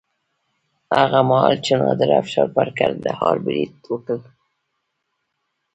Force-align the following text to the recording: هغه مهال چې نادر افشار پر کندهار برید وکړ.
هغه 0.99 1.19
مهال 1.29 1.55
چې 1.65 1.73
نادر 1.81 2.09
افشار 2.21 2.47
پر 2.55 2.67
کندهار 2.77 3.35
برید 3.45 3.73
وکړ. 3.91 4.19